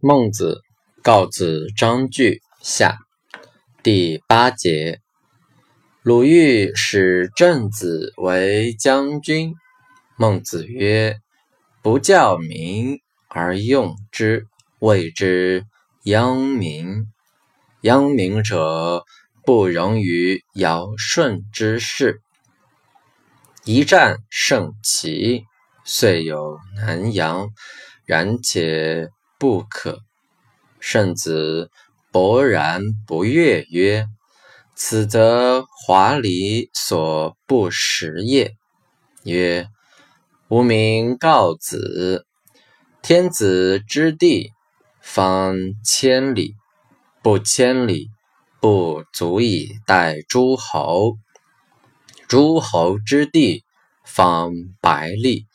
[0.00, 0.62] 孟子
[1.02, 2.98] 告子章句下
[3.82, 5.00] 第八节。
[6.02, 9.56] 鲁豫使郑子为将军。
[10.16, 11.16] 孟子曰
[11.82, 14.46] ：“不教民而用之，
[14.78, 15.64] 谓之
[16.04, 17.08] 殃民。
[17.80, 19.02] 殃民者，
[19.44, 22.20] 不容于尧舜之事。
[23.64, 25.42] 一战胜齐，
[25.84, 27.48] 遂有南阳，
[28.04, 29.08] 然且。”
[29.38, 30.00] 不可。
[30.80, 31.70] 圣子
[32.12, 34.06] 勃然不悦曰
[34.74, 38.54] ：“此则华礼所不识也。”
[39.24, 39.68] 曰
[40.48, 42.26] ：“吾名告子。
[43.02, 44.50] 天子之地，
[45.00, 46.54] 方千里；
[47.22, 48.08] 不千里，
[48.60, 51.12] 不足以待诸侯；
[52.28, 53.64] 诸侯之地，
[54.04, 55.46] 方百里；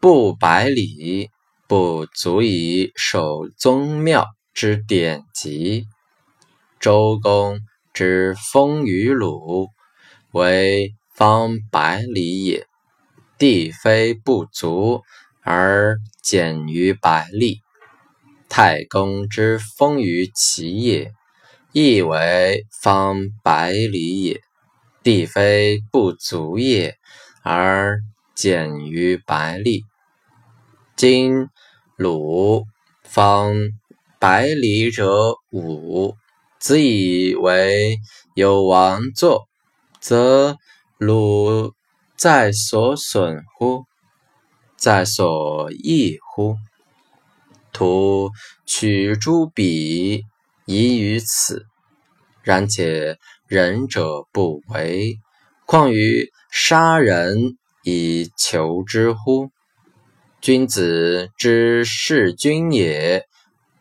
[0.00, 1.30] 不百里。”
[1.66, 5.86] 不足以守宗庙之典籍。
[6.78, 7.60] 周公
[7.94, 9.68] 之封于鲁，
[10.32, 12.66] 为方百里也，
[13.38, 15.02] 地非不足
[15.40, 17.60] 而简于百里。
[18.50, 21.12] 太公之封于齐也，
[21.72, 24.42] 亦为方百里也，
[25.02, 26.96] 地非不足也
[27.42, 28.00] 而
[28.34, 29.84] 简于百里。
[30.96, 31.48] 今
[31.96, 32.66] 鲁
[33.02, 33.52] 方
[34.20, 36.14] 百里者五，
[36.60, 37.98] 子以为
[38.34, 39.48] 有王座，
[40.00, 40.56] 则
[40.96, 41.72] 鲁
[42.16, 43.82] 在所损乎？
[44.76, 46.54] 在所益乎？
[47.72, 48.30] 徒
[48.64, 50.22] 取诸彼
[50.64, 51.66] 宜于此，
[52.42, 55.16] 然且仁者不为，
[55.66, 59.50] 况于杀人以求之乎？
[60.44, 63.24] 君子之事君也，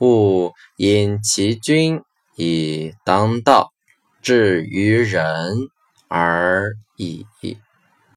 [0.00, 2.00] 勿因其君
[2.34, 3.74] 以当道，
[4.22, 5.68] 至于人
[6.08, 7.26] 而已。